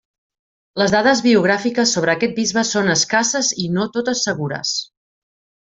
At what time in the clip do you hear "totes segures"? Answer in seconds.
3.99-4.77